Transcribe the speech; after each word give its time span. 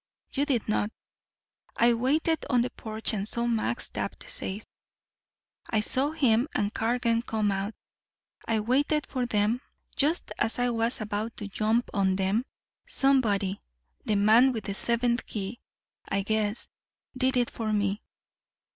You 0.33 0.47
did 0.47 0.67
not. 0.67 0.89
I 1.77 1.93
waited 1.93 2.43
on 2.49 2.63
the 2.63 2.71
porch 2.71 3.13
and 3.13 3.27
saw 3.27 3.45
Max 3.45 3.91
tap 3.91 4.17
the 4.17 4.29
safe. 4.29 4.65
I 5.69 5.81
saw 5.81 6.09
him 6.09 6.47
and 6.55 6.73
Cargan 6.73 7.21
come 7.21 7.51
out. 7.51 7.75
I 8.47 8.61
waited 8.61 9.05
for 9.05 9.27
them. 9.27 9.61
Just 9.95 10.31
as 10.39 10.57
I 10.57 10.71
was 10.71 11.01
about 11.01 11.37
to 11.37 11.47
jump 11.47 11.91
on 11.93 12.15
them, 12.15 12.45
somebody 12.87 13.59
the 14.03 14.15
man 14.15 14.53
with 14.53 14.63
the 14.63 14.73
seventh 14.73 15.23
key, 15.27 15.59
I 16.09 16.23
guess 16.23 16.67
did 17.15 17.37
it 17.37 17.51
for 17.51 17.71
me. 17.71 18.01